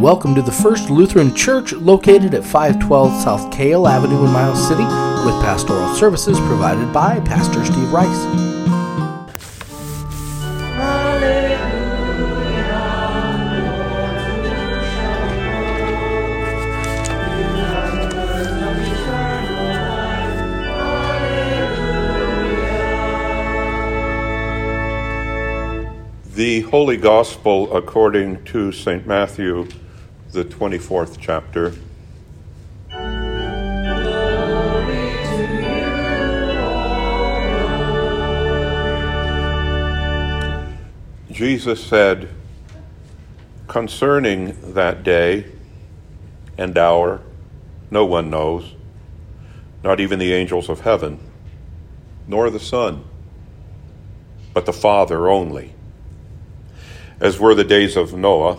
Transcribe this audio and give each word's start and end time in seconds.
welcome 0.00 0.34
to 0.34 0.40
the 0.40 0.50
First 0.50 0.88
Lutheran 0.88 1.34
Church 1.34 1.74
located 1.74 2.32
at 2.32 2.42
512 2.42 3.22
South 3.22 3.52
Kale 3.52 3.86
Avenue 3.86 4.24
in 4.24 4.32
Miles 4.32 4.66
City 4.66 4.82
with 4.82 5.34
pastoral 5.44 5.94
services 5.94 6.38
provided 6.40 6.90
by 6.90 7.20
Pastor 7.20 7.62
Steve 7.66 7.92
Rice. 7.92 8.06
The 26.34 26.62
Holy 26.62 26.96
Gospel 26.96 27.76
according 27.76 28.42
to 28.44 28.72
St. 28.72 29.06
Matthew, 29.06 29.68
the 30.32 30.44
24th 30.44 31.18
chapter. 31.20 31.74
Jesus 41.32 41.84
said, 41.84 42.28
Concerning 43.66 44.74
that 44.74 45.02
day 45.02 45.46
and 46.58 46.76
hour, 46.78 47.22
no 47.90 48.04
one 48.04 48.30
knows, 48.30 48.74
not 49.82 49.98
even 49.98 50.18
the 50.18 50.32
angels 50.32 50.68
of 50.68 50.80
heaven, 50.80 51.18
nor 52.28 52.50
the 52.50 52.60
Son, 52.60 53.04
but 54.54 54.66
the 54.66 54.72
Father 54.72 55.28
only. 55.28 55.74
As 57.18 57.38
were 57.40 57.54
the 57.54 57.64
days 57.64 57.96
of 57.96 58.14
Noah, 58.14 58.58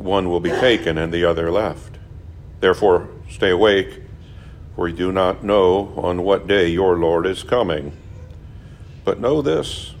one 0.00 0.30
will 0.30 0.40
be 0.40 0.50
taken 0.50 0.96
and 0.96 1.12
the 1.12 1.24
other 1.24 1.50
left. 1.50 1.98
Therefore, 2.60 3.08
stay 3.28 3.50
awake, 3.50 4.00
for 4.74 4.88
you 4.88 4.96
do 4.96 5.12
not 5.12 5.44
know 5.44 5.92
on 5.96 6.22
what 6.22 6.46
day 6.46 6.68
your 6.68 6.96
Lord 6.96 7.26
is 7.26 7.42
coming. 7.42 7.96
But 9.04 9.20
know 9.20 9.42
this 9.42 9.94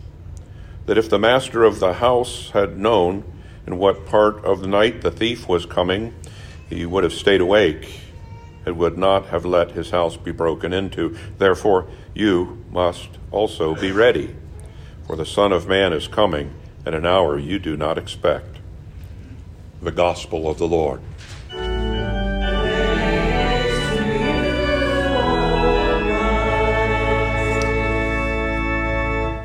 that 0.86 0.98
if 0.98 1.08
the 1.08 1.18
master 1.18 1.62
of 1.62 1.78
the 1.78 1.92
house 1.94 2.50
had 2.50 2.78
known 2.78 3.22
in 3.66 3.76
what 3.76 4.06
part 4.06 4.42
of 4.44 4.60
the 4.60 4.66
night 4.66 5.02
the 5.02 5.10
thief 5.10 5.46
was 5.46 5.66
coming, 5.66 6.12
he 6.68 6.84
would 6.86 7.04
have 7.04 7.12
stayed 7.12 7.40
awake 7.40 8.00
and 8.64 8.76
would 8.76 8.98
not 8.98 9.26
have 9.26 9.44
let 9.44 9.70
his 9.72 9.90
house 9.90 10.16
be 10.16 10.32
broken 10.32 10.72
into. 10.72 11.16
Therefore, 11.38 11.86
you 12.14 12.64
must 12.70 13.08
also 13.30 13.74
be 13.74 13.92
ready, 13.92 14.34
for 15.06 15.14
the 15.14 15.26
Son 15.26 15.52
of 15.52 15.68
Man 15.68 15.92
is 15.92 16.08
coming 16.08 16.52
at 16.84 16.94
an 16.94 17.06
hour 17.06 17.38
you 17.38 17.58
do 17.58 17.76
not 17.76 17.98
expect. 17.98 18.49
The 19.82 19.90
Gospel 19.90 20.46
of 20.46 20.58
the 20.58 20.68
Lord. 20.68 21.00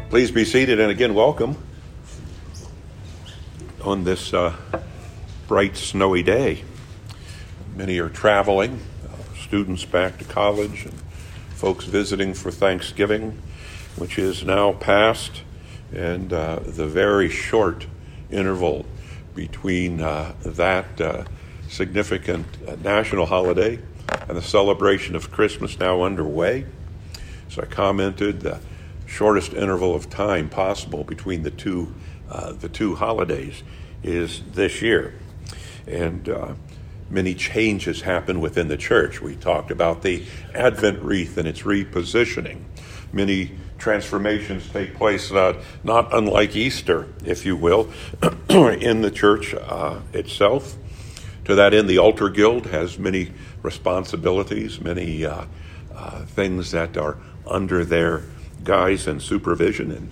Please 0.09 0.31
be 0.31 0.44
seated 0.44 0.79
and 0.79 0.91
again 0.91 1.13
welcome 1.13 1.57
on 3.81 4.03
this 4.03 4.34
uh, 4.34 4.56
bright 5.47 5.78
snowy 5.78 6.24
day. 6.24 6.63
Many 7.75 8.00
are 8.00 8.09
traveling, 8.09 8.81
uh, 9.06 9.38
students 9.38 9.85
back 9.85 10.18
to 10.18 10.25
college, 10.25 10.85
and 10.85 10.94
folks 11.51 11.85
visiting 11.85 12.34
for 12.34 12.51
Thanksgiving, 12.51 13.41
which 13.95 14.18
is 14.18 14.44
now 14.44 14.74
past 14.74 15.44
and 15.94 16.34
uh, 16.34 16.59
the 16.62 16.88
very 16.88 17.29
short 17.29 17.88
interval 18.29 18.84
between 19.35 20.01
uh, 20.01 20.34
that 20.44 21.00
uh, 21.00 21.25
significant 21.68 22.46
uh, 22.68 22.75
national 22.84 23.25
holiday 23.25 23.79
and 24.28 24.38
the 24.38 24.41
celebration 24.41 25.16
of 25.16 25.31
Christmas 25.31 25.78
now 25.79 26.03
underway. 26.03 26.66
So 27.50 27.62
I 27.62 27.66
commented 27.66 28.41
the 28.41 28.59
shortest 29.06 29.53
interval 29.53 29.94
of 29.94 30.09
time 30.09 30.50
possible 30.50 31.03
between 31.03 31.44
the 31.44 31.51
two 31.51 31.94
uh, 32.29 32.53
the 32.53 32.69
two 32.69 32.95
holidays 32.95 33.62
is 34.01 34.41
this 34.53 34.81
year, 34.81 35.13
and 35.85 36.28
uh, 36.28 36.56
many 37.09 37.35
changes 37.35 38.01
happen 38.01 38.41
within 38.41 38.68
the 38.68 38.78
church. 38.78 39.22
We 39.22 39.35
talked 39.35 39.69
about 39.69 40.01
the 40.01 40.25
Advent 40.53 41.03
wreath 41.03 41.38
and 41.38 41.47
its 41.47 41.62
repositioning. 41.62 42.63
Many 43.13 43.51
transformations 43.78 44.68
take 44.69 44.95
place, 44.95 45.31
uh, 45.31 45.62
not 45.84 46.13
unlike 46.13 46.56
Easter, 46.56 47.07
if 47.24 47.45
you 47.45 47.56
will, 47.56 47.91
in 48.79 49.01
the 49.01 49.11
church 49.11 49.53
uh, 49.53 49.99
itself. 50.13 50.77
To 51.43 51.55
that 51.55 51.73
end, 51.73 51.89
the 51.89 51.97
Altar 51.97 52.29
Guild 52.29 52.67
has 52.67 52.97
many 52.97 53.31
responsibilities, 53.61 54.79
many 54.79 55.25
uh, 55.25 55.45
uh 55.93 56.25
things 56.25 56.71
that 56.71 56.97
are 56.97 57.17
under 57.45 57.83
their 57.83 58.23
guise 58.63 59.07
and 59.07 59.21
supervision. 59.21 59.91
And 59.91 60.11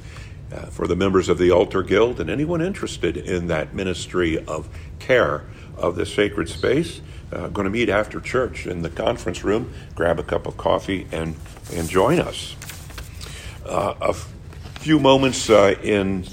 uh, 0.52 0.66
for 0.66 0.88
the 0.88 0.96
members 0.96 1.30
of 1.30 1.38
the 1.38 1.52
Altar 1.52 1.84
Guild 1.84 2.20
and 2.20 2.30
anyone 2.30 2.62
interested 2.62 3.16
in 3.16 3.48
that 3.48 3.74
ministry 3.74 4.44
of 4.46 4.68
care 5.00 5.46
of 5.78 5.96
the 5.96 6.06
sacred 6.06 6.50
space, 6.50 7.00
uh, 7.32 7.48
going 7.48 7.66
to 7.66 7.72
meet 7.72 7.88
after 7.88 8.20
church 8.20 8.68
in 8.68 8.82
the 8.82 8.90
conference 8.90 9.46
room, 9.46 9.74
grab 9.96 10.20
a 10.20 10.24
cup 10.24 10.46
of 10.46 10.58
coffee, 10.58 11.08
and, 11.14 11.36
and 11.74 11.90
join 11.90 12.20
us 12.20 12.58
uh, 13.66 13.96
a 14.02 14.14
few 14.80 15.00
moments 15.00 15.50
in 15.50 16.26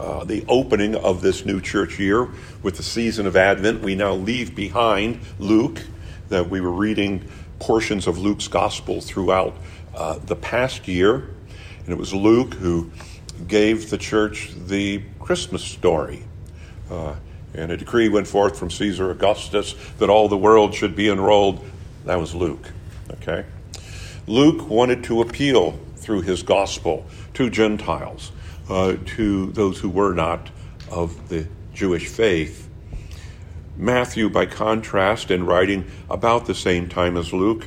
uh, 0.00 0.24
the 0.24 0.44
opening 0.48 0.94
of 0.94 1.20
this 1.20 1.44
new 1.44 1.60
church 1.60 1.98
year 1.98 2.28
with 2.62 2.76
the 2.76 2.82
season 2.82 3.26
of 3.26 3.36
Advent. 3.36 3.82
We 3.82 3.94
now 3.94 4.14
leave 4.14 4.54
behind 4.54 5.20
Luke, 5.38 5.82
that 6.30 6.48
we 6.48 6.60
were 6.60 6.72
reading 6.72 7.28
portions 7.58 8.06
of 8.06 8.16
Luke's 8.18 8.48
gospel 8.48 9.02
throughout 9.02 9.54
uh, 9.94 10.18
the 10.24 10.36
past 10.36 10.88
year. 10.88 11.30
And 11.84 11.90
it 11.90 11.98
was 11.98 12.14
Luke 12.14 12.54
who 12.54 12.90
gave 13.46 13.90
the 13.90 13.98
church 13.98 14.50
the 14.54 15.02
Christmas 15.18 15.62
story. 15.62 16.24
Uh, 16.90 17.16
and 17.52 17.70
a 17.70 17.76
decree 17.76 18.08
went 18.08 18.26
forth 18.26 18.58
from 18.58 18.70
Caesar 18.70 19.10
Augustus 19.10 19.74
that 19.98 20.08
all 20.08 20.28
the 20.28 20.36
world 20.36 20.74
should 20.74 20.96
be 20.96 21.08
enrolled. 21.08 21.64
That 22.06 22.18
was 22.18 22.34
Luke. 22.34 22.72
Okay? 23.10 23.44
Luke 24.26 24.68
wanted 24.68 25.04
to 25.04 25.20
appeal 25.20 25.78
through 25.96 26.22
his 26.22 26.42
gospel 26.42 27.04
to 27.34 27.50
Gentiles, 27.50 28.32
uh, 28.70 28.96
to 29.04 29.50
those 29.52 29.78
who 29.78 29.88
were 29.88 30.14
not 30.14 30.50
of 30.90 31.28
the 31.28 31.46
Jewish 31.74 32.08
faith. 32.08 32.68
Matthew, 33.76 34.28
by 34.28 34.46
contrast, 34.46 35.30
in 35.30 35.46
writing 35.46 35.90
about 36.08 36.46
the 36.46 36.54
same 36.54 36.88
time 36.88 37.16
as 37.16 37.32
Luke, 37.32 37.66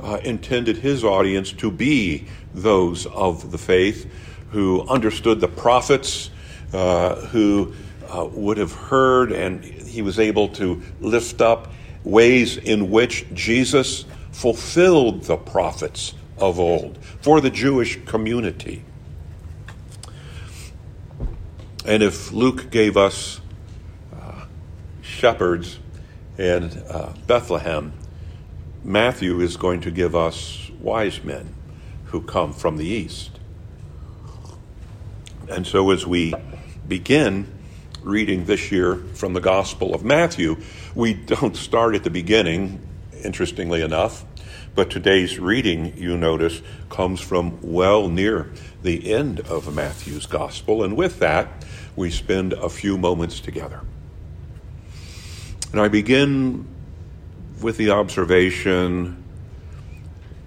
uh, 0.00 0.18
intended 0.24 0.78
his 0.78 1.04
audience 1.04 1.52
to 1.52 1.70
be 1.70 2.26
those 2.54 3.06
of 3.06 3.50
the 3.50 3.58
faith 3.58 4.10
who 4.50 4.86
understood 4.88 5.40
the 5.40 5.48
prophets, 5.48 6.30
uh, 6.72 7.16
who 7.26 7.74
uh, 8.08 8.26
would 8.32 8.56
have 8.56 8.72
heard, 8.72 9.30
and 9.32 9.62
he 9.62 10.02
was 10.02 10.18
able 10.18 10.48
to 10.48 10.82
lift 11.00 11.40
up 11.40 11.70
ways 12.02 12.56
in 12.56 12.90
which 12.90 13.26
Jesus 13.34 14.04
fulfilled 14.32 15.24
the 15.24 15.36
prophets 15.36 16.14
of 16.38 16.58
old 16.58 16.98
for 17.20 17.40
the 17.40 17.50
Jewish 17.50 18.02
community. 18.06 18.82
And 21.86 22.02
if 22.02 22.30
Luke 22.30 22.70
gave 22.70 22.96
us 22.96 23.40
uh, 24.14 24.44
shepherds 25.00 25.78
in 26.36 26.64
uh, 26.64 27.14
Bethlehem, 27.26 27.92
Matthew 28.84 29.40
is 29.40 29.56
going 29.56 29.80
to 29.82 29.90
give 29.90 30.14
us 30.14 30.70
wise 30.80 31.22
men 31.24 31.54
who 32.06 32.20
come 32.20 32.52
from 32.52 32.76
the 32.76 32.86
east. 32.86 33.38
And 35.48 35.66
so 35.66 35.90
as 35.90 36.06
we 36.06 36.34
begin 36.86 37.46
reading 38.02 38.44
this 38.44 38.70
year 38.70 38.96
from 38.96 39.32
the 39.32 39.40
Gospel 39.40 39.94
of 39.94 40.04
Matthew, 40.04 40.58
we 40.94 41.14
don't 41.14 41.56
start 41.56 41.94
at 41.94 42.04
the 42.04 42.10
beginning, 42.10 42.86
interestingly 43.24 43.82
enough. 43.82 44.24
But 44.80 44.88
today's 44.88 45.38
reading, 45.38 45.92
you 45.98 46.16
notice, 46.16 46.62
comes 46.88 47.20
from 47.20 47.58
well 47.60 48.08
near 48.08 48.50
the 48.82 49.12
end 49.12 49.40
of 49.40 49.74
Matthew's 49.74 50.24
gospel. 50.24 50.82
And 50.82 50.96
with 50.96 51.18
that, 51.18 51.66
we 51.96 52.10
spend 52.10 52.54
a 52.54 52.70
few 52.70 52.96
moments 52.96 53.40
together. 53.40 53.82
And 55.72 55.82
I 55.82 55.88
begin 55.88 56.66
with 57.60 57.76
the 57.76 57.90
observation 57.90 59.22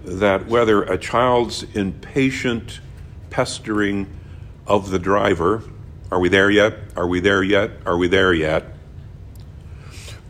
that 0.03 0.47
whether 0.47 0.81
a 0.81 0.97
child's 0.97 1.61
impatient 1.75 2.79
pestering 3.29 4.07
of 4.65 4.89
the 4.89 4.97
driver, 4.97 5.61
are 6.09 6.19
we 6.19 6.29
there 6.29 6.49
yet? 6.49 6.73
Are 6.95 7.07
we 7.07 7.19
there 7.19 7.43
yet? 7.43 7.69
Are 7.85 7.97
we 7.99 8.07
there 8.07 8.33
yet? 8.33 8.65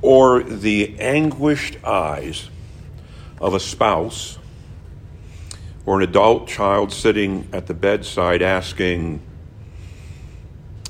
Or 0.02 0.44
the 0.44 1.00
anguished 1.00 1.78
eyes 1.86 2.50
of 3.44 3.54
a 3.54 3.60
spouse 3.60 4.40
or 5.86 5.98
an 5.98 6.10
adult 6.10 6.48
child 6.48 6.94
sitting 6.94 7.46
at 7.52 7.68
the 7.68 7.74
bedside 7.74 8.42
asking, 8.42 9.22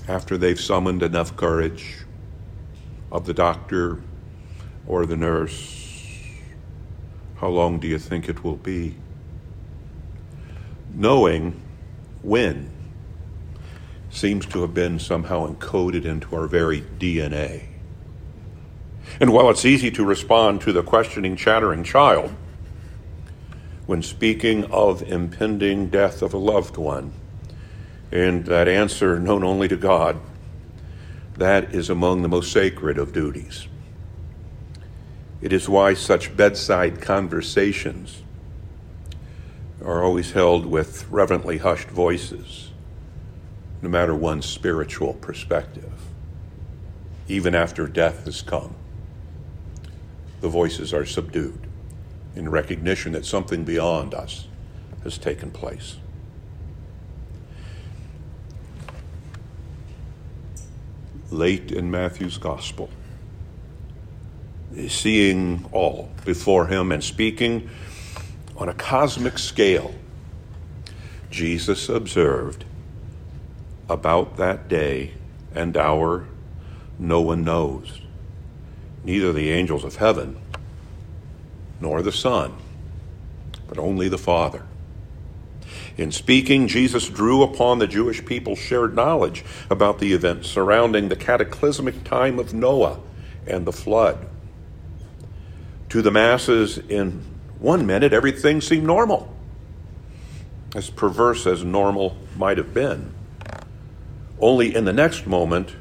after 0.07 0.37
they've 0.37 0.59
summoned 0.59 1.01
enough 1.01 1.35
courage 1.35 2.05
of 3.11 3.25
the 3.25 3.33
doctor 3.33 3.99
or 4.85 5.07
the 5.07 5.17
nurse, 5.17 6.29
how 7.37 7.47
long 7.47 7.79
do 7.79 7.87
you 7.87 7.97
think 7.97 8.29
it 8.29 8.43
will 8.43 8.57
be? 8.57 8.95
Knowing 10.93 11.59
when 12.21 12.69
seems 14.11 14.45
to 14.45 14.61
have 14.61 14.75
been 14.75 14.99
somehow 14.99 15.47
encoded 15.47 16.05
into 16.05 16.35
our 16.35 16.45
very 16.45 16.81
DNA. 16.99 17.63
And 19.19 19.33
while 19.33 19.49
it's 19.49 19.65
easy 19.65 19.89
to 19.89 20.05
respond 20.05 20.61
to 20.61 20.71
the 20.71 20.83
questioning, 20.83 21.35
chattering 21.35 21.83
child 21.83 22.35
when 23.85 24.01
speaking 24.01 24.63
of 24.65 25.01
impending 25.03 25.89
death 25.89 26.21
of 26.21 26.33
a 26.33 26.37
loved 26.37 26.77
one, 26.77 27.13
and 28.11 28.45
that 28.45 28.67
answer 28.67 29.19
known 29.19 29.43
only 29.43 29.67
to 29.67 29.75
God, 29.75 30.19
that 31.35 31.73
is 31.73 31.89
among 31.89 32.21
the 32.21 32.29
most 32.29 32.51
sacred 32.51 32.97
of 32.97 33.11
duties. 33.11 33.67
It 35.41 35.51
is 35.51 35.67
why 35.67 35.93
such 35.93 36.37
bedside 36.37 37.01
conversations 37.01 38.21
are 39.83 40.03
always 40.03 40.31
held 40.31 40.65
with 40.65 41.09
reverently 41.09 41.57
hushed 41.57 41.89
voices 41.89 42.69
no 43.81 43.89
matter 43.89 44.15
one's 44.15 44.45
spiritual 44.45 45.13
perspective. 45.15 45.91
Even 47.27 47.53
after 47.53 47.85
death 47.85 48.23
has 48.23 48.41
come, 48.41 48.73
the 50.39 50.47
voices 50.47 50.93
are 50.93 51.05
subdued 51.05 51.67
in 52.35 52.49
recognition 52.49 53.11
that 53.13 53.25
something 53.25 53.63
beyond 53.63 54.13
us 54.13 54.47
has 55.03 55.17
taken 55.17 55.51
place. 55.51 55.97
Late 61.29 61.71
in 61.71 61.89
Matthew's 61.89 62.37
Gospel, 62.37 62.89
seeing 64.87 65.67
all 65.71 66.11
before 66.25 66.67
him 66.67 66.91
and 66.91 67.03
speaking 67.03 67.69
on 68.55 68.69
a 68.69 68.73
cosmic 68.73 69.39
scale, 69.39 69.93
Jesus 71.29 71.89
observed 71.89 72.65
about 73.89 74.37
that 74.37 74.67
day 74.67 75.13
and 75.55 75.75
hour 75.75 76.27
no 76.99 77.21
one 77.21 77.43
knows, 77.43 78.01
neither 79.03 79.33
the 79.33 79.51
angels 79.51 79.83
of 79.83 79.95
heaven 79.97 80.39
nor 81.83 82.01
the 82.01 82.13
Son, 82.13 82.53
but 83.67 83.77
only 83.77 84.07
the 84.07 84.17
Father. 84.17 84.65
In 85.97 86.11
speaking, 86.11 86.67
Jesus 86.67 87.09
drew 87.09 87.43
upon 87.43 87.77
the 87.77 87.87
Jewish 87.87 88.25
people's 88.25 88.57
shared 88.57 88.95
knowledge 88.95 89.43
about 89.69 89.99
the 89.99 90.13
events 90.13 90.49
surrounding 90.49 91.09
the 91.09 91.15
cataclysmic 91.15 92.05
time 92.05 92.39
of 92.39 92.53
Noah 92.53 92.99
and 93.45 93.67
the 93.67 93.73
flood. 93.73 94.25
To 95.89 96.01
the 96.01 96.09
masses, 96.09 96.77
in 96.77 97.21
one 97.59 97.85
minute, 97.85 98.13
everything 98.13 98.61
seemed 98.61 98.87
normal, 98.87 99.35
as 100.73 100.89
perverse 100.89 101.45
as 101.45 101.65
normal 101.65 102.17
might 102.37 102.57
have 102.57 102.73
been. 102.73 103.13
Only 104.39 104.73
in 104.73 104.85
the 104.85 104.93
next 104.93 105.27
moment, 105.27 105.75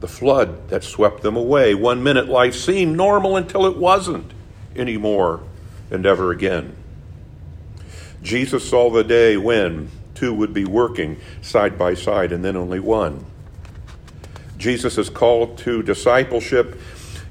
the 0.00 0.08
flood 0.08 0.70
that 0.70 0.82
swept 0.82 1.22
them 1.22 1.36
away. 1.36 1.74
One 1.74 2.02
minute 2.02 2.28
life 2.28 2.54
seemed 2.54 2.96
normal 2.96 3.36
until 3.36 3.66
it 3.66 3.76
wasn't 3.76 4.32
anymore 4.78 5.42
and 5.90 6.04
ever 6.06 6.30
again. 6.30 6.76
Jesus 8.22 8.68
saw 8.68 8.90
the 8.90 9.04
day 9.04 9.36
when 9.36 9.90
two 10.14 10.34
would 10.34 10.52
be 10.52 10.64
working 10.64 11.18
side 11.40 11.78
by 11.78 11.94
side 11.94 12.32
and 12.32 12.44
then 12.44 12.56
only 12.56 12.80
one. 12.80 13.24
Jesus' 14.56 15.08
call 15.08 15.54
to 15.56 15.82
discipleship 15.82 16.80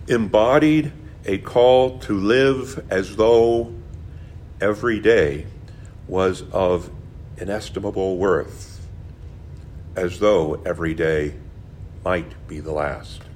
embodied 0.08 0.94
a 1.26 1.38
call 1.40 2.00
to 2.00 2.18
live 2.18 2.86
as 2.90 3.18
though 3.18 3.74
every 4.62 5.00
day 5.00 5.46
was 6.08 6.44
of 6.52 6.90
inestimable 7.38 8.18
worth 8.18 8.78
as 9.98 10.20
though 10.20 10.62
every 10.66 10.94
day 10.94 11.34
might 12.06 12.48
be 12.48 12.60
the 12.60 12.72
last. 12.72 13.27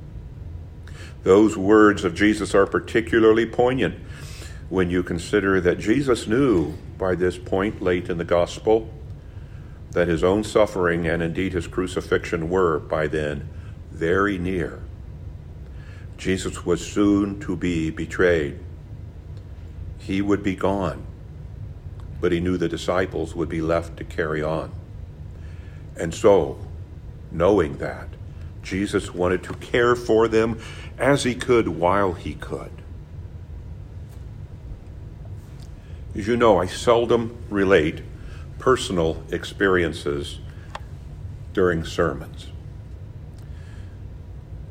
Those 1.23 1.55
words 1.55 2.03
of 2.03 2.15
Jesus 2.15 2.55
are 2.55 2.65
particularly 2.65 3.45
poignant 3.45 3.95
when 4.69 4.89
you 4.89 5.03
consider 5.03 5.61
that 5.61 5.79
Jesus 5.79 6.27
knew 6.27 6.73
by 6.97 7.15
this 7.15 7.37
point 7.37 7.81
late 7.81 8.09
in 8.09 8.17
the 8.17 8.25
gospel 8.25 8.89
that 9.91 10.07
his 10.07 10.23
own 10.23 10.43
suffering 10.43 11.07
and 11.07 11.21
indeed 11.21 11.53
his 11.53 11.67
crucifixion 11.67 12.49
were 12.49 12.79
by 12.79 13.07
then 13.07 13.47
very 13.91 14.37
near. 14.37 14.81
Jesus 16.17 16.65
was 16.65 16.85
soon 16.85 17.39
to 17.41 17.55
be 17.55 17.89
betrayed. 17.89 18.57
He 19.99 20.21
would 20.21 20.43
be 20.43 20.55
gone, 20.55 21.05
but 22.19 22.31
he 22.31 22.39
knew 22.39 22.57
the 22.57 22.69
disciples 22.69 23.35
would 23.35 23.49
be 23.49 23.61
left 23.61 23.97
to 23.97 24.03
carry 24.03 24.41
on. 24.41 24.71
And 25.97 26.13
so, 26.13 26.57
knowing 27.31 27.77
that, 27.77 28.07
Jesus 28.63 29.13
wanted 29.13 29.43
to 29.43 29.53
care 29.55 29.95
for 29.95 30.27
them 30.27 30.59
as 31.01 31.23
he 31.23 31.33
could 31.33 31.67
while 31.67 32.13
he 32.13 32.35
could. 32.35 32.71
As 36.15 36.27
you 36.27 36.37
know, 36.37 36.59
I 36.59 36.67
seldom 36.67 37.37
relate 37.49 38.03
personal 38.59 39.23
experiences 39.31 40.39
during 41.53 41.83
sermons. 41.83 42.47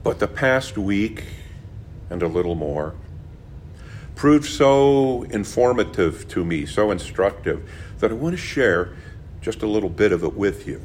But 0.05 0.21
the 0.21 0.29
past 0.29 0.79
week 0.79 1.25
and 2.09 2.23
a 2.23 2.29
little 2.29 2.55
more 2.55 2.95
proved 4.15 4.47
so 4.47 5.25
informative 5.25 6.29
to 6.29 6.45
me, 6.45 6.65
so 6.65 6.91
instructive, 6.91 7.69
that 7.99 8.13
I 8.13 8.15
want 8.15 8.35
to 8.35 8.41
share 8.41 8.95
just 9.41 9.63
a 9.63 9.67
little 9.67 9.89
bit 9.89 10.13
of 10.13 10.23
it 10.23 10.35
with 10.35 10.69
you. 10.69 10.81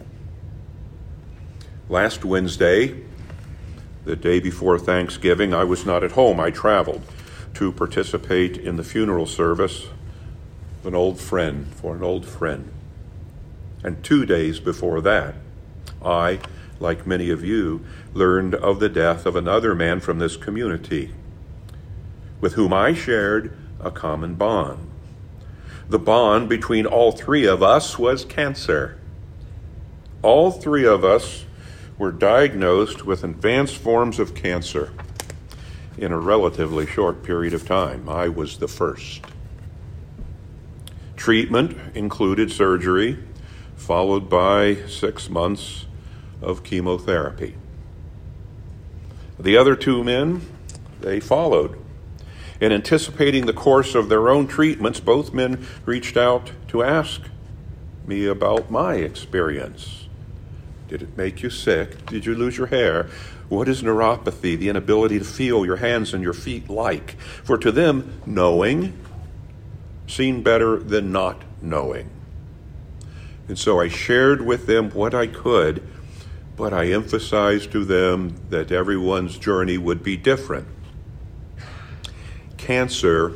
Last 1.88 2.26
Wednesday, 2.26 3.04
the 4.06 4.16
day 4.16 4.40
before 4.40 4.80
Thanksgiving, 4.80 5.54
I 5.54 5.64
was 5.64 5.86
not 5.86 6.04
at 6.04 6.12
home. 6.12 6.40
I 6.40 6.52
traveled 6.52 7.02
to 7.56 7.72
participate 7.72 8.58
in 8.58 8.76
the 8.76 8.84
funeral 8.84 9.26
service 9.26 9.88
of 10.80 10.86
an 10.86 10.96
old 10.96 11.20
friend, 11.20 11.68
for 11.74 11.96
an 11.96 12.04
old 12.04 12.26
friend. 12.26 12.72
And 13.84 14.04
two 14.04 14.26
days 14.26 14.60
before 14.60 15.02
that, 15.02 15.36
I, 16.04 16.40
like 16.80 17.08
many 17.08 17.30
of 17.30 17.44
you, 17.44 17.84
learned 18.14 18.56
of 18.56 18.80
the 18.80 18.90
death 18.90 19.26
of 19.26 19.36
another 19.36 19.74
man 19.76 20.00
from 20.00 20.20
this 20.20 20.38
community 20.38 21.12
with 22.42 22.54
whom 22.54 22.74
I 22.74 22.94
shared 22.94 23.56
a 23.80 23.92
common 23.92 24.36
bond. 24.36 24.90
The 25.90 26.00
bond 26.00 26.50
between 26.50 26.86
all 26.86 27.12
three 27.12 27.46
of 27.46 27.64
us 27.64 27.98
was 27.98 28.26
cancer. 28.26 28.98
All 30.22 30.52
three 30.52 30.86
of 30.86 31.04
us 31.04 31.45
were 31.98 32.12
diagnosed 32.12 33.06
with 33.06 33.24
advanced 33.24 33.78
forms 33.78 34.20
of 34.20 34.36
cancer 34.36 34.92
in 35.98 36.12
a 36.12 36.20
relatively 36.20 36.86
short 36.86 37.24
period 37.24 37.54
of 37.54 37.66
time. 37.66 38.10
I 38.10 38.28
was 38.28 38.58
the 38.58 38.68
first. 38.68 39.22
Treatment 41.16 41.78
included 41.96 42.52
surgery, 42.52 43.18
followed 43.76 44.30
by 44.30 44.76
six 44.88 45.30
months 45.30 45.86
of 46.42 46.64
chemotherapy. 46.64 47.56
The 49.40 49.58
other 49.58 49.76
two 49.76 50.04
men, 50.04 50.42
they 51.02 51.20
followed. 51.20 51.80
In 52.60 52.72
anticipating 52.72 53.46
the 53.46 53.54
course 53.54 53.96
of 53.96 54.10
their 54.10 54.30
own 54.30 54.48
treatments, 54.48 55.00
both 55.00 55.34
men 55.34 55.66
reached 55.86 56.18
out 56.18 56.52
to 56.70 56.84
ask 56.84 57.22
me 58.06 58.26
about 58.26 58.72
my 58.72 58.96
experience. 58.96 60.05
Did 60.88 61.02
it 61.02 61.18
make 61.18 61.42
you 61.42 61.50
sick? 61.50 62.06
Did 62.06 62.26
you 62.26 62.36
lose 62.36 62.58
your 62.58 62.68
hair? 62.68 63.10
What 63.50 63.68
is 63.68 63.82
neuropathy, 63.82 64.58
the 64.58 64.70
inability 64.70 65.20
to 65.20 65.26
feel 65.26 65.66
your 65.66 65.78
hands 65.78 66.14
and 66.14 66.24
your 66.24 66.34
feet 66.34 66.70
like? 66.70 67.20
For 67.44 67.58
to 67.58 67.72
them, 67.72 68.22
knowing 68.26 68.98
seemed 70.08 70.44
better 70.44 70.78
than 70.78 71.12
not 71.12 71.42
knowing. 71.62 72.10
And 73.48 73.58
so 73.58 73.80
I 73.80 73.88
shared 73.88 74.42
with 74.42 74.68
them 74.68 74.92
what 74.92 75.14
I 75.16 75.28
could, 75.28 75.88
but 76.56 76.74
I 76.74 76.92
emphasized 76.92 77.72
to 77.72 77.84
them 77.84 78.36
that 78.50 78.72
everyone's 78.72 79.38
journey 79.38 79.78
would 79.78 80.04
be 80.04 80.18
different 80.18 80.68
cancer 82.66 83.32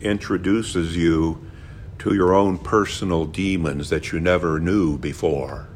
introduces 0.00 0.96
you 0.96 1.46
to 1.96 2.12
your 2.12 2.34
own 2.34 2.58
personal 2.58 3.24
demons 3.24 3.88
that 3.88 4.10
you 4.10 4.18
never 4.18 4.58
knew 4.58 4.98
before. 4.98 5.68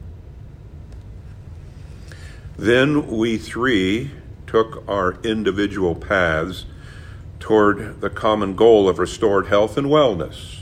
Then 2.57 3.07
we 3.07 3.39
three 3.39 4.11
took 4.47 4.85
our 4.87 5.19
individual 5.23 5.95
paths 5.95 6.67
toward 7.41 8.01
the 8.01 8.11
common 8.11 8.55
goal 8.55 8.89
of 8.89 8.99
restored 8.99 9.47
health 9.47 9.77
and 9.77 9.89
wellness. 9.89 10.61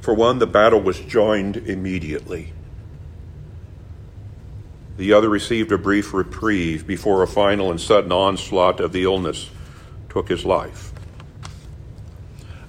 For 0.00 0.14
one, 0.14 0.38
the 0.38 0.46
battle 0.46 0.80
was 0.80 1.00
joined 1.00 1.56
immediately. 1.56 2.52
The 4.96 5.12
other 5.12 5.28
received 5.28 5.72
a 5.72 5.78
brief 5.78 6.14
reprieve 6.14 6.86
before 6.86 7.22
a 7.22 7.26
final 7.26 7.70
and 7.70 7.80
sudden 7.80 8.12
onslaught 8.12 8.80
of 8.80 8.92
the 8.92 9.04
illness 9.04 9.50
took 10.08 10.28
his 10.28 10.44
life. 10.44 10.92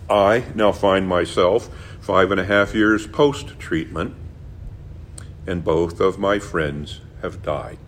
I 0.10 0.45
now 0.55 0.72
find 0.72 1.07
myself 1.07 1.69
five 2.01 2.31
and 2.31 2.39
a 2.39 2.45
half 2.45 2.74
years 2.75 3.07
post 3.07 3.60
treatment, 3.60 4.15
and 5.45 5.63
both 5.63 6.00
of 6.00 6.17
my 6.17 6.39
friends 6.39 7.01
have 7.24 7.42
died. 7.42 7.80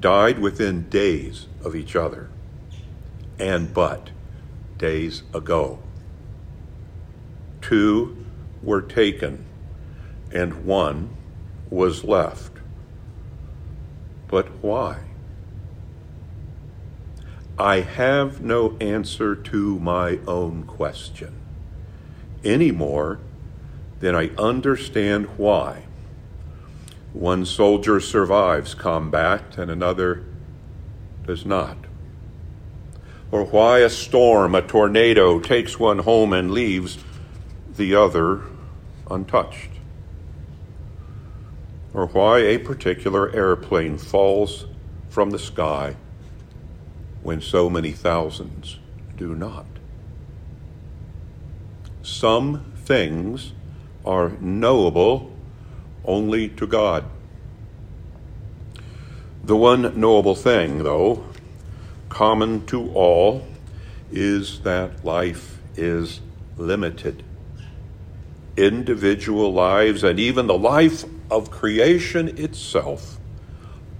Died 0.00 0.40
within 0.40 0.88
days 0.90 1.46
of 1.64 1.74
each 1.76 1.94
other, 1.94 2.28
and 3.38 3.72
but 3.72 4.10
days 4.76 5.22
ago. 5.32 5.78
Two 7.62 8.26
were 8.62 8.82
taken, 8.82 9.46
and 10.32 10.64
one 10.64 11.16
was 11.70 12.02
left. 12.02 12.52
But 14.26 14.48
why? 14.62 14.98
I 17.56 17.80
have 17.80 18.40
no 18.40 18.76
answer 18.80 19.36
to 19.36 19.78
my 19.78 20.18
own 20.26 20.64
question 20.64 21.34
any 22.42 22.72
more 22.72 23.20
than 24.00 24.14
I 24.16 24.30
understand 24.38 25.26
why 25.36 25.84
one 27.12 27.44
soldier 27.44 28.00
survives 28.00 28.74
combat 28.74 29.58
and 29.58 29.70
another 29.70 30.24
does 31.26 31.44
not. 31.44 31.76
Or 33.30 33.44
why 33.44 33.80
a 33.80 33.90
storm, 33.90 34.54
a 34.54 34.62
tornado, 34.62 35.38
takes 35.40 35.78
one 35.78 36.00
home 36.00 36.32
and 36.32 36.50
leaves 36.50 36.98
the 37.76 37.94
other 37.94 38.42
untouched 39.10 39.70
or 41.92 42.06
why 42.06 42.38
a 42.38 42.58
particular 42.58 43.34
airplane 43.34 43.98
falls 43.98 44.66
from 45.08 45.30
the 45.30 45.38
sky 45.38 45.96
when 47.22 47.40
so 47.40 47.68
many 47.68 47.92
thousands 47.92 48.78
do 49.16 49.34
not. 49.34 49.66
Some 52.02 52.72
things 52.76 53.52
are 54.04 54.30
knowable 54.40 55.29
only 56.04 56.48
to 56.48 56.66
God. 56.66 57.04
The 59.42 59.56
one 59.56 59.98
knowable 59.98 60.34
thing, 60.34 60.82
though, 60.82 61.24
common 62.08 62.66
to 62.66 62.92
all, 62.92 63.46
is 64.12 64.60
that 64.60 65.04
life 65.04 65.58
is 65.76 66.20
limited. 66.56 67.22
Individual 68.56 69.52
lives 69.52 70.04
and 70.04 70.20
even 70.20 70.46
the 70.46 70.58
life 70.58 71.04
of 71.30 71.50
creation 71.50 72.36
itself, 72.38 73.18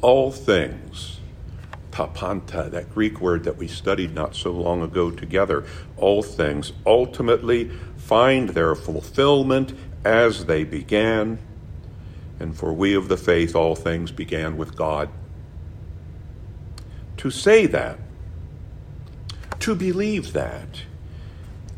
all 0.02 0.30
things, 0.30 1.20
ta 1.90 2.06
panta, 2.06 2.68
that 2.70 2.92
Greek 2.92 3.20
word 3.20 3.44
that 3.44 3.56
we 3.56 3.68
studied 3.68 4.14
not 4.14 4.34
so 4.34 4.50
long 4.50 4.82
ago 4.82 5.10
together, 5.10 5.64
all 5.96 6.22
things 6.22 6.72
ultimately 6.84 7.70
find 7.96 8.50
their 8.50 8.74
fulfillment 8.74 9.72
as 10.04 10.46
they 10.46 10.64
began. 10.64 11.38
And 12.40 12.56
for 12.56 12.72
we 12.72 12.94
of 12.94 13.06
the 13.08 13.16
faith, 13.16 13.54
all 13.54 13.76
things 13.76 14.10
began 14.10 14.56
with 14.56 14.74
God. 14.74 15.08
To 17.18 17.30
say 17.30 17.66
that, 17.66 17.98
to 19.60 19.76
believe 19.76 20.32
that, 20.32 20.82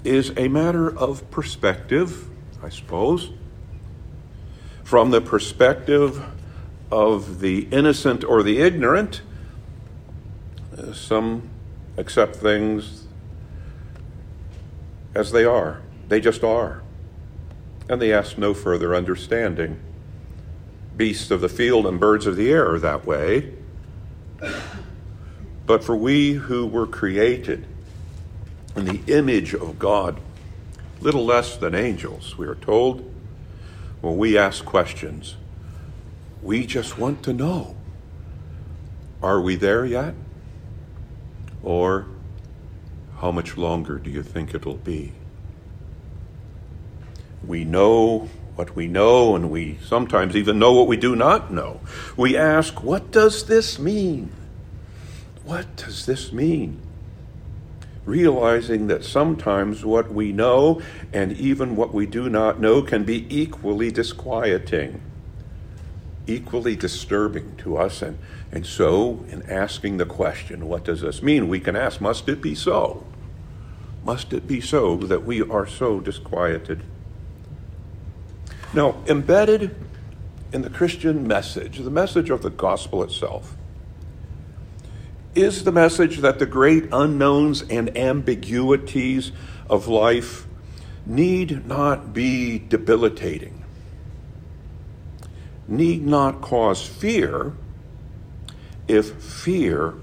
is 0.04 0.32
a 0.36 0.48
matter 0.48 0.96
of 0.96 1.30
perspective, 1.30 2.28
I 2.62 2.70
suppose 2.70 3.30
from 4.92 5.10
the 5.10 5.22
perspective 5.22 6.22
of 6.90 7.40
the 7.40 7.66
innocent 7.70 8.22
or 8.22 8.42
the 8.42 8.58
ignorant. 8.58 9.22
Uh, 10.76 10.92
some 10.92 11.48
accept 11.96 12.36
things 12.36 13.06
as 15.14 15.32
they 15.32 15.46
are, 15.46 15.80
they 16.08 16.20
just 16.20 16.44
are, 16.44 16.82
and 17.88 18.02
they 18.02 18.12
ask 18.12 18.36
no 18.36 18.52
further 18.52 18.94
understanding. 18.94 19.80
Beasts 20.96 21.30
of 21.30 21.40
the 21.40 21.48
field 21.48 21.86
and 21.86 21.98
birds 21.98 22.26
of 22.26 22.36
the 22.36 22.50
air 22.50 22.70
are 22.70 22.78
that 22.78 23.06
way. 23.06 23.54
But 25.66 25.82
for 25.82 25.96
we 25.96 26.32
who 26.34 26.66
were 26.66 26.86
created 26.86 27.66
in 28.76 28.84
the 28.84 29.00
image 29.06 29.54
of 29.54 29.78
God, 29.78 30.20
little 31.00 31.24
less 31.24 31.56
than 31.56 31.74
angels, 31.74 32.36
we 32.36 32.46
are 32.46 32.54
told, 32.54 33.08
when 34.00 34.18
we 34.18 34.36
ask 34.36 34.64
questions, 34.64 35.36
we 36.42 36.66
just 36.66 36.98
want 36.98 37.22
to 37.22 37.32
know 37.32 37.76
are 39.22 39.40
we 39.40 39.54
there 39.54 39.84
yet? 39.84 40.14
Or 41.62 42.06
how 43.18 43.30
much 43.30 43.56
longer 43.56 43.98
do 43.98 44.10
you 44.10 44.24
think 44.24 44.52
it'll 44.52 44.74
be? 44.74 45.12
We 47.46 47.64
know 47.64 48.28
what 48.54 48.76
we 48.76 48.86
know, 48.86 49.34
and 49.34 49.50
we 49.50 49.78
sometimes 49.82 50.36
even 50.36 50.58
know 50.58 50.72
what 50.72 50.86
we 50.86 50.96
do 50.96 51.16
not 51.16 51.52
know. 51.52 51.80
We 52.16 52.36
ask, 52.36 52.82
What 52.82 53.10
does 53.10 53.46
this 53.46 53.78
mean? 53.78 54.32
What 55.44 55.76
does 55.76 56.06
this 56.06 56.32
mean? 56.32 56.80
realizing 58.04 58.88
that 58.88 59.04
sometimes 59.04 59.84
what 59.84 60.12
we 60.12 60.32
know 60.32 60.82
and 61.12 61.32
even 61.32 61.76
what 61.76 61.94
we 61.94 62.06
do 62.06 62.28
not 62.28 62.60
know 62.60 62.82
can 62.82 63.04
be 63.04 63.26
equally 63.34 63.90
disquieting, 63.90 65.00
equally 66.26 66.74
disturbing 66.74 67.54
to 67.56 67.76
us. 67.76 68.02
And, 68.02 68.18
and 68.50 68.66
so, 68.66 69.24
in 69.28 69.42
asking 69.48 69.98
the 69.98 70.06
question, 70.06 70.66
what 70.66 70.84
does 70.84 71.00
this 71.00 71.22
mean? 71.22 71.48
We 71.48 71.60
can 71.60 71.76
ask, 71.76 72.00
must 72.00 72.28
it 72.28 72.42
be 72.42 72.54
so? 72.54 73.06
Must 74.04 74.32
it 74.32 74.48
be 74.48 74.60
so 74.60 74.96
that 74.96 75.24
we 75.24 75.40
are 75.42 75.66
so 75.66 76.00
disquieted? 76.00 76.82
Now, 78.74 78.96
embedded 79.06 79.74
in 80.52 80.62
the 80.62 80.70
Christian 80.70 81.26
message, 81.26 81.78
the 81.78 81.90
message 81.90 82.30
of 82.30 82.42
the 82.42 82.50
gospel 82.50 83.02
itself, 83.02 83.54
is 85.34 85.64
the 85.64 85.72
message 85.72 86.18
that 86.18 86.38
the 86.38 86.46
great 86.46 86.88
unknowns 86.92 87.62
and 87.62 87.96
ambiguities 87.96 89.32
of 89.68 89.88
life 89.88 90.46
need 91.04 91.66
not 91.66 92.12
be 92.14 92.58
debilitating, 92.58 93.64
need 95.68 96.06
not 96.06 96.40
cause 96.40 96.86
fear 96.86 97.52
if 98.88 99.12
fear 99.22 99.94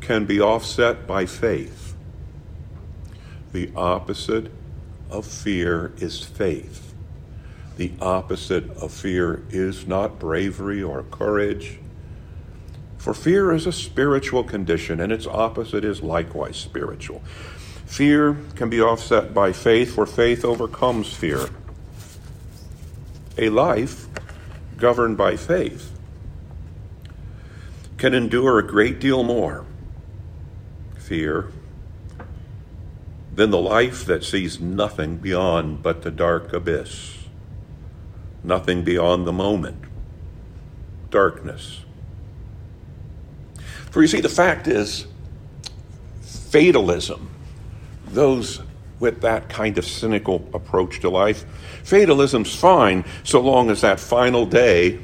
can 0.00 0.24
be 0.24 0.40
offset 0.40 1.06
by 1.06 1.26
faith. 1.26 1.94
The 3.52 3.70
opposite 3.76 4.50
of 5.10 5.26
fear 5.26 5.92
is 5.98 6.22
faith. 6.22 6.93
The 7.76 7.92
opposite 8.00 8.70
of 8.76 8.92
fear 8.92 9.42
is 9.50 9.86
not 9.86 10.18
bravery 10.18 10.82
or 10.82 11.02
courage 11.02 11.78
for 13.04 13.12
fear 13.12 13.52
is 13.52 13.66
a 13.66 13.72
spiritual 13.72 14.44
condition, 14.44 14.98
and 14.98 15.12
its 15.12 15.26
opposite 15.26 15.84
is 15.84 16.02
likewise 16.02 16.56
spiritual. 16.56 17.20
Fear 17.84 18.38
can 18.54 18.70
be 18.70 18.80
offset 18.80 19.34
by 19.34 19.52
faith, 19.52 19.94
for 19.94 20.06
faith 20.06 20.42
overcomes 20.42 21.12
fear. 21.12 21.50
A 23.36 23.50
life 23.50 24.06
governed 24.78 25.18
by 25.18 25.36
faith 25.36 25.92
can 27.98 28.14
endure 28.14 28.58
a 28.58 28.66
great 28.66 29.00
deal 29.00 29.22
more 29.22 29.66
fear 30.96 31.52
than 33.34 33.50
the 33.50 33.60
life 33.60 34.06
that 34.06 34.24
sees 34.24 34.58
nothing 34.58 35.18
beyond 35.18 35.82
but 35.82 36.00
the 36.00 36.10
dark 36.10 36.54
abyss, 36.54 37.23
nothing 38.44 38.84
beyond 38.84 39.26
the 39.26 39.32
moment, 39.32 39.82
darkness 41.10 41.84
for 43.94 44.02
you 44.02 44.08
see, 44.08 44.20
the 44.20 44.28
fact 44.28 44.66
is, 44.66 45.06
fatalism, 46.20 47.30
those 48.08 48.60
with 48.98 49.20
that 49.20 49.48
kind 49.48 49.78
of 49.78 49.84
cynical 49.84 50.50
approach 50.52 50.98
to 50.98 51.08
life, 51.08 51.44
fatalism's 51.84 52.52
fine 52.52 53.04
so 53.22 53.38
long 53.38 53.70
as 53.70 53.82
that 53.82 54.00
final 54.00 54.46
day 54.46 54.98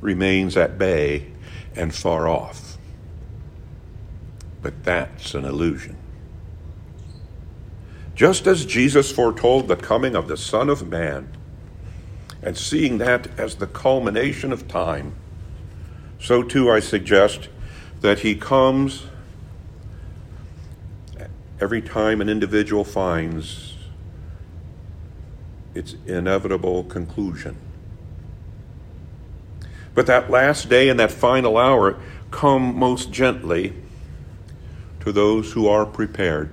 remains 0.00 0.56
at 0.56 0.78
bay 0.78 1.26
and 1.74 1.92
far 1.92 2.28
off. 2.28 2.78
But 4.62 4.84
that's 4.84 5.34
an 5.34 5.44
illusion. 5.44 5.96
Just 8.14 8.46
as 8.46 8.64
Jesus 8.64 9.10
foretold 9.10 9.66
the 9.66 9.74
coming 9.74 10.14
of 10.14 10.28
the 10.28 10.36
Son 10.36 10.70
of 10.70 10.86
Man, 10.86 11.36
and 12.46 12.56
seeing 12.56 12.98
that 12.98 13.26
as 13.36 13.56
the 13.56 13.66
culmination 13.66 14.52
of 14.52 14.68
time, 14.68 15.12
so 16.20 16.44
too 16.44 16.70
I 16.70 16.78
suggest 16.78 17.48
that 18.02 18.20
he 18.20 18.36
comes 18.36 19.06
every 21.60 21.82
time 21.82 22.20
an 22.20 22.28
individual 22.28 22.84
finds 22.84 23.74
its 25.74 25.96
inevitable 26.06 26.84
conclusion. 26.84 27.56
But 29.96 30.06
that 30.06 30.30
last 30.30 30.68
day 30.68 30.88
and 30.88 31.00
that 31.00 31.10
final 31.10 31.56
hour 31.56 31.98
come 32.30 32.78
most 32.78 33.10
gently 33.10 33.72
to 35.00 35.10
those 35.10 35.54
who 35.54 35.66
are 35.66 35.84
prepared 35.84 36.50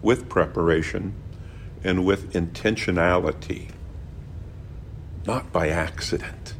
with 0.00 0.30
preparation 0.30 1.12
and 1.84 2.06
with 2.06 2.32
intentionality, 2.32 3.72
not 5.28 5.52
by 5.52 5.68
accident. 5.68 6.54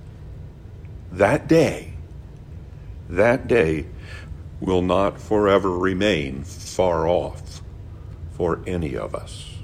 That 1.11 1.49
day, 1.49 1.95
that 3.09 3.49
day 3.49 3.87
will 4.61 4.83
not 4.83 5.19
forever 5.19 5.71
remain 5.71 6.45
far 6.45 7.09
off 7.09 7.63
for 8.33 8.61
any 8.67 8.95
of 8.95 9.15
us. 9.15 9.55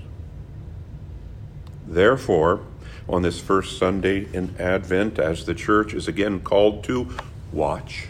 Therefore, 1.86 2.64
on 3.06 3.20
this 3.20 3.38
first 3.38 3.78
Sunday 3.78 4.26
in 4.32 4.56
Advent, 4.58 5.18
as 5.18 5.44
the 5.44 5.54
church 5.54 5.92
is 5.92 6.08
again 6.08 6.40
called 6.40 6.82
to 6.84 7.14
watch, 7.52 8.06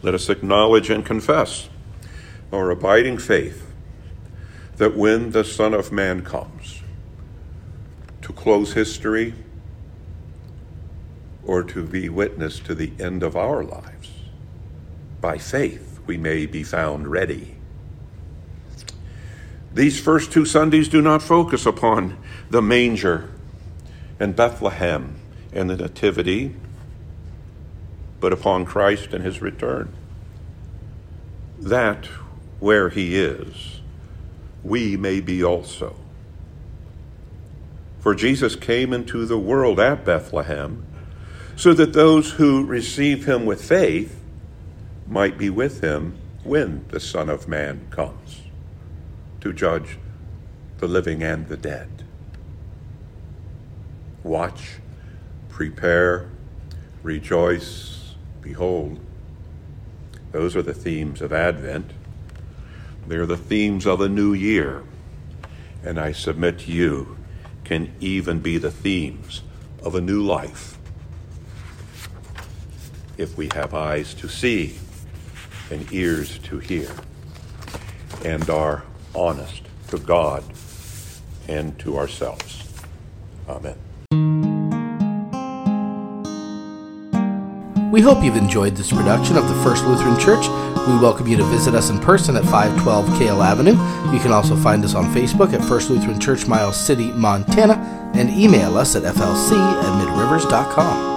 let 0.00 0.14
us 0.14 0.28
acknowledge 0.28 0.90
and 0.90 1.04
confess 1.04 1.68
our 2.52 2.70
abiding 2.70 3.18
faith 3.18 3.68
that 4.76 4.96
when 4.96 5.32
the 5.32 5.42
Son 5.42 5.74
of 5.74 5.90
Man 5.90 6.22
comes 6.22 6.63
to 8.24 8.32
close 8.32 8.72
history 8.72 9.34
or 11.44 11.62
to 11.62 11.84
be 11.84 12.08
witness 12.08 12.58
to 12.58 12.74
the 12.74 12.90
end 12.98 13.22
of 13.22 13.36
our 13.36 13.62
lives, 13.62 14.10
by 15.20 15.36
faith 15.36 16.00
we 16.06 16.16
may 16.16 16.46
be 16.46 16.62
found 16.62 17.06
ready. 17.06 17.54
These 19.74 20.00
first 20.00 20.32
two 20.32 20.46
Sundays 20.46 20.88
do 20.88 21.02
not 21.02 21.20
focus 21.20 21.66
upon 21.66 22.16
the 22.48 22.62
manger 22.62 23.30
and 24.18 24.34
Bethlehem 24.34 25.16
and 25.52 25.68
the 25.68 25.76
Nativity, 25.76 26.56
but 28.20 28.32
upon 28.32 28.64
Christ 28.64 29.12
and 29.12 29.22
his 29.22 29.42
return. 29.42 29.92
That 31.58 32.06
where 32.58 32.88
he 32.88 33.16
is, 33.16 33.80
we 34.62 34.96
may 34.96 35.20
be 35.20 35.44
also. 35.44 35.96
For 38.04 38.14
Jesus 38.14 38.54
came 38.54 38.92
into 38.92 39.24
the 39.24 39.38
world 39.38 39.80
at 39.80 40.04
Bethlehem 40.04 40.84
so 41.56 41.72
that 41.72 41.94
those 41.94 42.32
who 42.32 42.66
receive 42.66 43.24
him 43.24 43.46
with 43.46 43.64
faith 43.64 44.20
might 45.08 45.38
be 45.38 45.48
with 45.48 45.80
him 45.80 46.18
when 46.42 46.84
the 46.88 47.00
Son 47.00 47.30
of 47.30 47.48
Man 47.48 47.86
comes 47.88 48.42
to 49.40 49.54
judge 49.54 49.96
the 50.80 50.86
living 50.86 51.22
and 51.22 51.48
the 51.48 51.56
dead. 51.56 52.04
Watch, 54.22 54.80
prepare, 55.48 56.28
rejoice, 57.02 58.16
behold. 58.42 59.00
Those 60.30 60.54
are 60.54 60.62
the 60.62 60.74
themes 60.74 61.22
of 61.22 61.32
Advent. 61.32 61.90
They're 63.08 63.24
the 63.24 63.38
themes 63.38 63.86
of 63.86 64.02
a 64.02 64.10
new 64.10 64.34
year. 64.34 64.82
And 65.82 65.98
I 65.98 66.12
submit 66.12 66.58
to 66.58 66.70
you, 66.70 67.16
can 67.64 67.92
even 68.00 68.40
be 68.40 68.58
the 68.58 68.70
themes 68.70 69.42
of 69.82 69.94
a 69.94 70.00
new 70.00 70.22
life 70.22 70.78
if 73.16 73.36
we 73.36 73.48
have 73.54 73.74
eyes 73.74 74.14
to 74.14 74.28
see 74.28 74.76
and 75.70 75.90
ears 75.92 76.38
to 76.40 76.58
hear 76.58 76.90
and 78.24 78.48
are 78.50 78.84
honest 79.14 79.62
to 79.88 79.98
God 79.98 80.44
and 81.48 81.78
to 81.78 81.96
ourselves. 81.96 82.82
Amen. 83.48 83.83
We 87.94 88.00
hope 88.00 88.24
you've 88.24 88.34
enjoyed 88.34 88.74
this 88.74 88.90
production 88.90 89.36
of 89.36 89.46
the 89.46 89.54
First 89.62 89.84
Lutheran 89.84 90.18
Church. 90.18 90.48
We 90.88 90.98
welcome 90.98 91.28
you 91.28 91.36
to 91.36 91.44
visit 91.44 91.76
us 91.76 91.90
in 91.90 92.00
person 92.00 92.34
at 92.34 92.42
512 92.42 93.16
Kale 93.20 93.40
Avenue. 93.40 93.76
You 94.12 94.18
can 94.18 94.32
also 94.32 94.56
find 94.56 94.84
us 94.84 94.96
on 94.96 95.14
Facebook 95.14 95.52
at 95.52 95.62
First 95.62 95.90
Lutheran 95.90 96.18
Church, 96.18 96.48
Miles 96.48 96.76
City, 96.76 97.12
Montana, 97.12 97.74
and 98.16 98.30
email 98.30 98.76
us 98.76 98.96
at 98.96 99.04
flc 99.04 99.52
at 99.52 100.08
midrivers.com. 100.08 101.13